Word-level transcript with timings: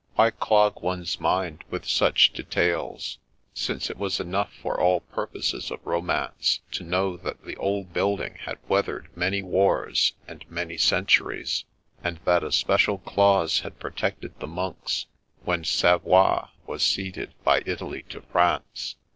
Why 0.15 0.31
clog 0.31 0.81
one's 0.81 1.19
mind 1.19 1.63
with 1.69 1.85
such 1.87 2.33
de 2.33 2.41
tails, 2.41 3.19
since 3.53 3.87
it 3.87 3.99
was 3.99 4.19
enough 4.19 4.51
for 4.51 4.79
all 4.81 5.01
purposes 5.01 5.69
of 5.69 5.85
romance 5.85 6.59
to 6.71 6.83
know 6.83 7.17
that 7.17 7.45
the 7.45 7.55
old 7.57 7.93
building 7.93 8.39
had 8.45 8.57
weathered 8.67 9.15
many 9.15 9.43
wars 9.43 10.13
and 10.27 10.43
many 10.49 10.77
centuries, 10.79 11.65
and 12.03 12.17
that 12.25 12.43
a 12.43 12.51
special 12.51 12.97
clause 12.97 13.59
had 13.59 13.77
protected 13.79 14.39
the 14.39 14.47
monks 14.47 15.05
when 15.43 15.63
Savoie 15.63 16.47
was 16.65 16.81
ceded 16.81 17.35
by 17.43 17.61
Italy 17.67 18.01
to 18.09 18.21
France 18.23 18.95